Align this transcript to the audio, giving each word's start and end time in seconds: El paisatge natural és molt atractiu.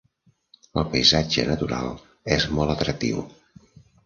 El 0.81 0.87
paisatge 0.93 1.45
natural 1.49 1.91
és 2.37 2.49
molt 2.57 2.75
atractiu. 2.77 3.23